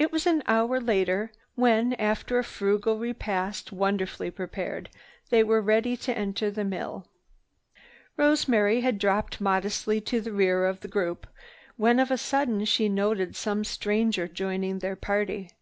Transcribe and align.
It 0.00 0.10
was 0.10 0.26
an 0.26 0.42
hour 0.48 0.80
later 0.80 1.30
when, 1.54 1.92
after 1.92 2.40
a 2.40 2.42
frugal 2.42 2.98
repast 2.98 3.70
wonderfully 3.70 4.32
prepared, 4.32 4.90
they 5.30 5.44
were 5.44 5.62
ready 5.62 5.96
to 5.96 6.18
enter 6.18 6.50
the 6.50 6.64
mill. 6.64 7.06
Rosemary 8.16 8.80
had 8.80 8.98
dropped 8.98 9.40
modestly 9.40 10.00
to 10.00 10.20
the 10.20 10.32
rear 10.32 10.66
of 10.66 10.80
the 10.80 10.88
group 10.88 11.28
when 11.76 12.00
of 12.00 12.10
a 12.10 12.18
sudden 12.18 12.64
she 12.64 12.88
noted 12.88 13.36
some 13.36 13.62
stranger 13.62 14.26
joining 14.26 14.80
their 14.80 14.96
party. 14.96 15.52